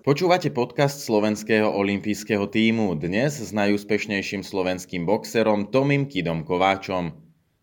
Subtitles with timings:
[0.00, 7.12] Počúvate podcast slovenského olympijského týmu dnes s najúspešnejším slovenským boxerom Tomim Kidom Kováčom.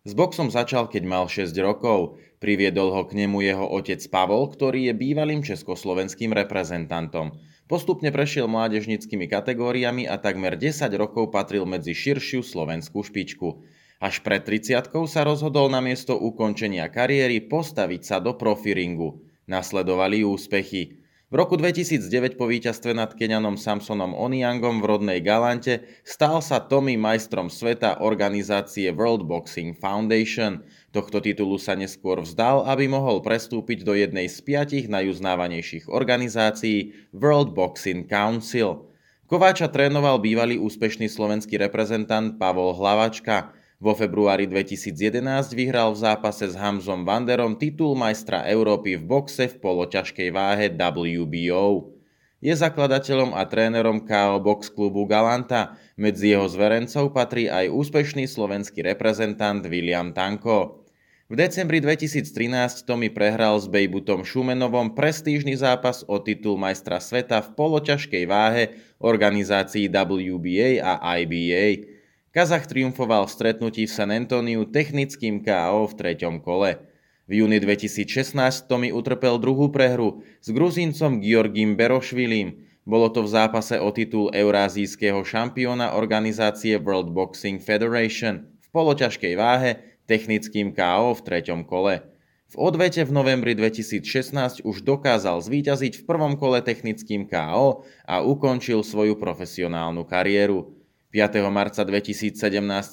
[0.06, 2.22] S boxom začal, keď mal 6 rokov.
[2.38, 7.34] Priviedol ho k nemu jeho otec Pavol, ktorý je bývalým československým reprezentantom.
[7.66, 13.66] Postupne prešiel mládežnickými kategóriami a takmer 10 rokov patril medzi širšiu slovenskú špičku.
[13.98, 19.27] Až pred 30 sa rozhodol na miesto ukončenia kariéry postaviť sa do profiringu.
[19.48, 21.00] Nasledovali úspechy.
[21.28, 26.96] V roku 2009 po víťazstve nad Kenianom Samsonom Oniangom v rodnej Galante stal sa Tommy
[26.96, 30.64] majstrom sveta organizácie World Boxing Foundation.
[30.96, 37.52] Tohto titulu sa neskôr vzdal, aby mohol prestúpiť do jednej z piatich najuznávanejších organizácií World
[37.52, 38.88] Boxing Council.
[39.28, 43.52] Kováča trénoval bývalý úspešný slovenský reprezentant Pavol Hlavačka.
[43.78, 49.56] Vo februári 2011 vyhral v zápase s Hamzom Vanderom titul majstra Európy v boxe v
[49.62, 51.94] poloťažkej váhe WBO.
[52.42, 55.78] Je zakladateľom a trénerom KO Box klubu Galanta.
[55.94, 60.82] Medzi jeho zverencov patrí aj úspešný slovenský reprezentant William Tanko.
[61.30, 67.54] V decembri 2013 Tommy prehral s Bejbutom Šumenovom prestížny zápas o titul majstra sveta v
[67.54, 71.97] poloťažkej váhe organizácií WBA a IBA.
[72.38, 76.78] Kazach triumfoval v stretnutí v San Antoniu technickým KO v treťom kole.
[77.26, 78.38] V júni 2016
[78.70, 82.62] Tommy utrpel druhú prehru s Gruzíncom Georgim Berošvilim.
[82.86, 89.98] Bolo to v zápase o titul eurázijského šampióna organizácie World Boxing Federation v poloťažkej váhe
[90.06, 92.06] technickým KO v treťom kole.
[92.54, 98.86] V odvete v novembri 2016 už dokázal zvíťaziť v prvom kole technickým KO a ukončil
[98.86, 100.77] svoju profesionálnu kariéru.
[101.18, 101.50] 5.
[101.50, 102.38] marca 2017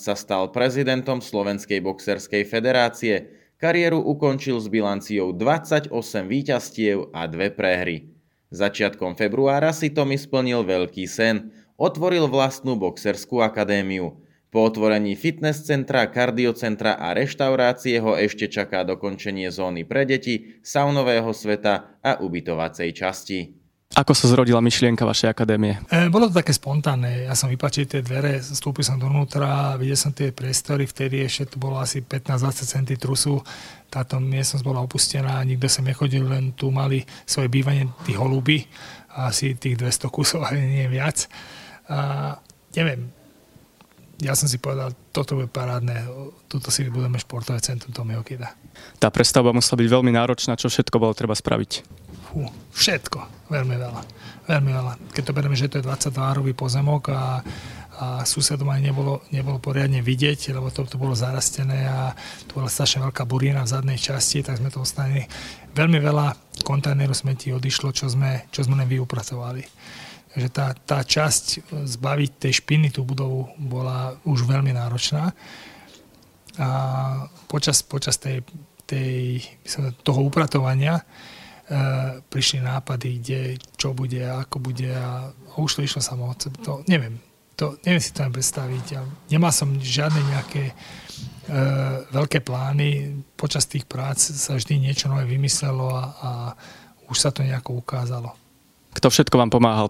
[0.00, 3.28] sa stal prezidentom Slovenskej boxerskej federácie.
[3.61, 5.92] Kariéru ukončil s bilanciou 28
[6.25, 8.17] víťazstiev a dve prehry.
[8.48, 11.52] Začiatkom februára si Tommy splnil veľký sen.
[11.77, 14.17] Otvoril vlastnú boxerskú akadémiu.
[14.48, 21.29] Po otvorení fitness centra, kardiocentra a reštaurácie ho ešte čaká dokončenie zóny pre deti, saunového
[21.36, 23.64] sveta a ubytovacej časti.
[23.95, 25.79] Ako sa zrodila myšlienka vašej akadémie?
[25.87, 27.31] E, bolo to také spontánne.
[27.31, 31.57] Ja som vypačil tie dvere, vstúpil som dovnútra, videl som tie priestory, vtedy ešte to
[31.63, 33.39] bolo asi 15-20 cm trusu.
[33.87, 38.67] Táto miestnosť bola opustená, nikto sem nechodil, len tu mali svoje bývanie tí holuby,
[39.15, 41.31] asi tých 200 kusov, ale nie viac.
[41.87, 42.35] A,
[42.75, 43.15] neviem,
[44.23, 46.07] ja som si povedal, toto bude parádne,
[46.47, 48.55] tuto si vybudeme športové centrum Tomio Kida.
[49.02, 51.73] Tá prestavba musela byť veľmi náročná, čo všetko bolo treba spraviť?
[52.30, 54.02] Fú, všetko, veľmi veľa.
[54.45, 54.92] Veľmi veľa.
[55.14, 57.41] Keď to bereme, že to je 22-árový pozemok a,
[57.98, 62.13] a susedom ani nebolo, nebolo poriadne vidieť, lebo to, to bolo zarastené a
[62.46, 65.27] tu bola strašne veľká burína v zadnej časti, tak sme to ostanili.
[65.75, 69.64] Veľmi veľa kontajnerov smetí odišlo, čo sme, čo sme len vyupracovali.
[70.34, 75.30] Takže tá, tá časť zbaviť tej špiny tú budovu bola už veľmi náročná.
[76.58, 76.68] A
[77.46, 78.42] počas, počas tej,
[78.86, 79.46] tej,
[80.02, 81.06] toho upratovania
[81.64, 83.40] Eh, prišli nápady, kde,
[83.80, 86.61] čo bude, ako bude a, už to išlo samo od sebe.
[86.61, 87.16] To neviem,
[87.56, 88.84] to, neviem si to len predstaviť.
[88.92, 89.01] Ja
[89.33, 90.74] nemal som žiadne nejaké e,
[92.12, 93.16] veľké plány.
[93.39, 96.30] Počas tých prác sa vždy niečo nové vymyslelo a, a
[97.08, 98.36] už sa to nejako ukázalo.
[98.92, 99.89] Kto všetko vám pomáhal?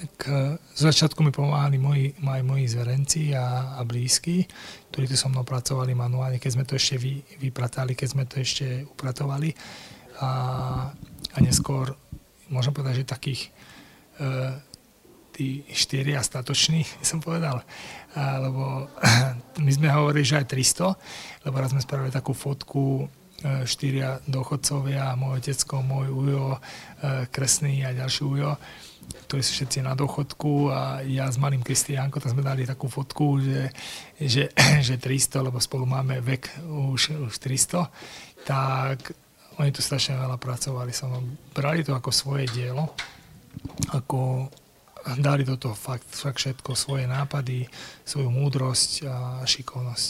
[0.00, 4.48] Tak e, z začiatku mi pomáhali moji, aj moji zverenci a, a blízky,
[4.88, 8.40] ktorí tu so mnou pracovali manuálne, keď sme to ešte vy, vypratali, keď sme to
[8.40, 9.52] ešte upratovali.
[10.24, 10.30] A,
[11.36, 11.92] a neskôr
[12.48, 13.52] môžem povedať, že takých
[14.16, 14.56] e,
[15.36, 17.60] tí štyria statoční, som povedal,
[18.16, 18.88] a, lebo
[19.64, 23.04] my sme hovorili, že aj 300, lebo raz sme spravili takú fotku
[23.64, 26.58] štyria dochodcovia, môj otecko, môj ujo, e,
[27.32, 28.52] kresný a ďalší ujo,
[29.26, 33.40] ktorí sú všetci na dochodku a ja s malým Kristiánko, tak sme dali takú fotku,
[33.40, 33.72] že,
[34.20, 34.52] že,
[34.86, 37.88] že 300, lebo spolu máme vek už, už 300,
[38.44, 39.16] tak
[39.60, 42.92] oni tu strašne veľa pracovali, som brali to ako svoje dielo,
[43.92, 44.48] ako
[45.20, 47.68] dali do toho fakt, fakt všetko, svoje nápady,
[48.04, 50.08] svoju múdrosť a šikovnosť.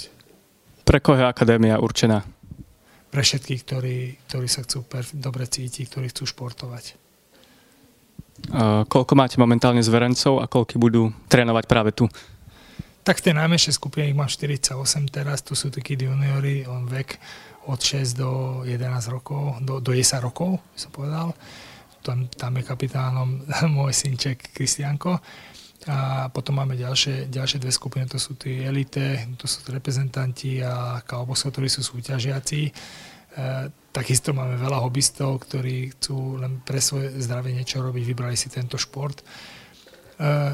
[0.83, 2.27] Pre koho je akadémia určená?
[3.11, 3.99] Pre všetkých, ktorí,
[4.31, 4.87] ktorí sa chcú
[5.19, 6.95] dobre cítiť, ktorí chcú športovať.
[8.55, 12.09] A koľko máte momentálne zverencov a koľko budú trénovať práve tu?
[13.05, 14.77] Tak v tej najmenšej skupine ich mám 48
[15.09, 17.19] teraz, tu sú takí juniory, on vek
[17.69, 18.81] od 6 do 11
[19.13, 21.33] rokov, do, do 10 rokov, som povedal.
[22.01, 23.45] Tam, tam je kapitánom
[23.77, 25.21] môj synček Kristianko.
[25.89, 31.01] A potom máme ďalšie, ďalšie dve skupiny, to sú tí elite, to sú reprezentanti a
[31.01, 32.69] kaobosov, ktorí sú súťažiaci.
[33.91, 38.79] takisto máme veľa hobbystov, ktorí chcú len pre svoje zdravie niečo robiť, vybrali si tento
[38.79, 39.23] šport.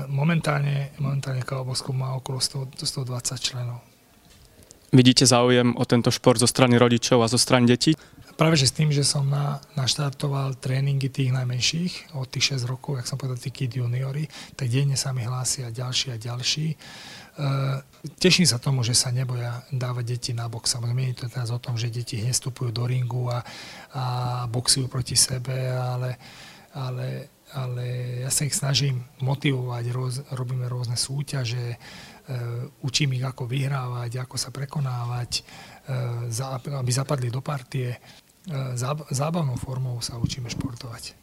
[0.06, 3.82] Momentálne, momentálne Kalobosko má okolo 100, 120 členov.
[4.94, 7.98] Vidíte záujem o tento šport zo strany rodičov a zo strany detí?
[8.36, 13.00] Práve že s tým, že som na, naštartoval tréningy tých najmenších od tých 6 rokov,
[13.00, 16.76] jak som povedal, tí kid juniory, tak denne sa mi hlásia ďalší a ďalší.
[17.36, 17.80] Uh,
[18.20, 20.76] teším sa tomu, že sa neboja dávať deti na box.
[20.76, 23.40] Samozrejme, je to teraz o tom, že deti hneď vstupujú do ringu a,
[23.96, 24.04] a
[24.52, 26.20] boxujú proti sebe, ale,
[26.76, 27.84] ale, ale
[28.20, 34.36] ja sa ich snažím motivovať, roz, robíme rôzne súťaže, uh, učím ich, ako vyhrávať, ako
[34.36, 35.40] sa prekonávať,
[35.88, 37.96] uh, aby zapadli do partie
[39.10, 41.18] zábavnou formou sa učíme športovať.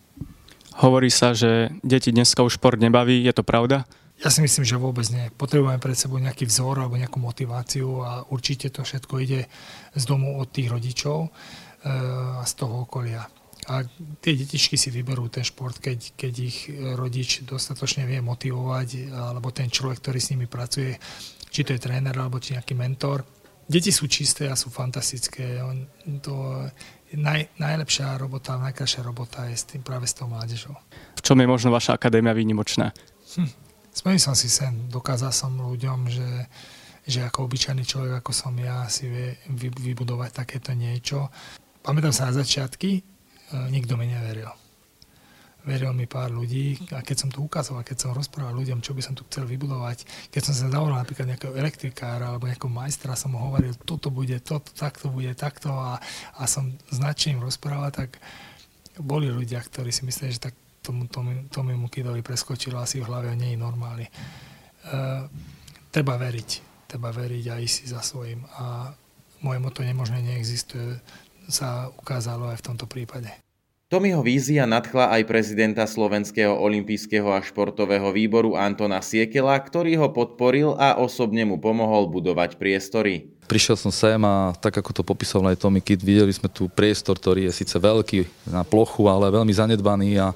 [0.81, 3.85] Hovorí sa, že deti dneska už šport nebaví, je to pravda?
[4.23, 5.29] Ja si myslím, že vôbec nie.
[5.35, 9.51] Potrebujeme pred sebou nejaký vzor alebo nejakú motiváciu a určite to všetko ide
[9.93, 13.27] z domu od tých rodičov eh, a z toho okolia.
[13.63, 13.79] A
[14.19, 16.67] tie detičky si vyberú ten šport, keď, keď ich
[16.99, 20.99] rodič dostatočne vie motivovať, alebo ten človek, ktorý s nimi pracuje,
[21.47, 23.23] či to je tréner, alebo či nejaký mentor.
[23.63, 25.63] Deti sú čisté a sú fantastické.
[26.23, 26.67] To
[27.15, 30.75] naj, najlepšia robota, najkrajšia robota je s tým, práve s tou mládežou.
[31.15, 32.91] V čom je možno vaša akadémia výnimočná?
[33.39, 33.49] Hm.
[33.93, 34.89] Splnil som si sen.
[34.89, 36.49] Dokázal som ľuďom, že,
[37.05, 41.29] že ako obyčajný človek, ako som ja, si vie vybudovať takéto niečo.
[41.85, 43.01] Pamätám sa na začiatky, e,
[43.69, 44.62] nikto mi neveril
[45.63, 49.01] veril mi pár ľudí a keď som to ukazoval, keď som rozprával ľuďom, čo by
[49.03, 53.31] som tu chcel vybudovať, keď som sa zavolal napríklad nejakého elektrikára alebo nejakého majstra, som
[53.31, 55.99] mu hovoril, toto bude, toto, takto bude, takto a,
[56.35, 58.19] a som značným rozprával, tak
[58.99, 63.31] boli ľudia, ktorí si mysleli, že tak tomu, tomu, tomu Mukidovi preskočilo asi v hlave
[63.31, 64.05] a nie je normálny.
[64.83, 65.25] Uh,
[65.87, 66.49] treba veriť,
[66.91, 68.91] treba veriť a ísť si za svojím a
[69.39, 70.99] moje moto nemožné neexistuje
[71.47, 73.31] sa ukázalo aj v tomto prípade.
[73.93, 80.73] Tomiho vízia nadchla aj prezidenta Slovenského olympijského a športového výboru Antona Siekela, ktorý ho podporil
[80.81, 83.29] a osobne mu pomohol budovať priestory.
[83.45, 87.21] Prišiel som sem a tak ako to popísal aj Tommy Kid, videli sme tu priestor,
[87.21, 90.33] ktorý je síce veľký na plochu, ale veľmi zanedbaný a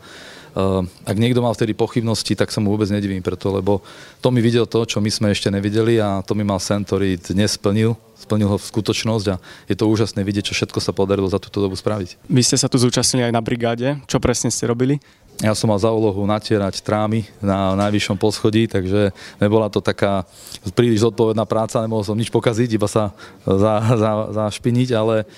[1.06, 3.86] ak niekto mal vtedy pochybnosti, tak sa mu vôbec nedivím preto, lebo
[4.26, 7.94] Tommy videl to, čo my sme ešte nevideli a Tommy mal sen, ktorý dnes splnil,
[8.18, 9.36] splnil ho v skutočnosť a
[9.70, 12.18] je to úžasné vidieť, čo všetko sa podarilo za túto dobu spraviť.
[12.26, 14.02] Vy ste sa tu zúčastnili aj na brigáde.
[14.10, 14.98] Čo presne ste robili?
[15.38, 20.26] Ja som mal za úlohu natierať trámy na najvyššom poschodí, takže nebola to taká
[20.74, 23.14] príliš zodpovedná práca, nemohol som nič pokaziť, iba sa
[23.46, 25.30] za, za, zašpiniť, ale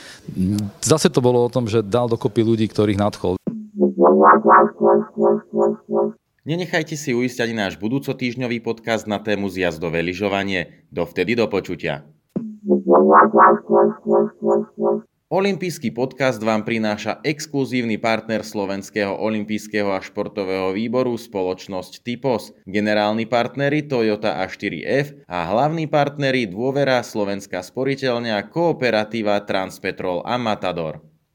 [0.79, 3.35] zase to bolo o tom, že dal dokopy ľudí, ktorých nadchol.
[6.49, 10.81] Nenechajte si uísť ani náš budúcotýžňový podcast na tému zjazdové lyžovanie.
[10.89, 12.09] Dovtedy do počutia.
[15.29, 23.85] Olympijský podcast vám prináša exkluzívny partner Slovenského olympijského a športového výboru spoločnosť Typos, generálni partneri
[23.85, 31.08] Toyota A4F a hlavní partneri Dôvera Slovenská sporiteľňa Kooperatíva Transpetrol a Matador.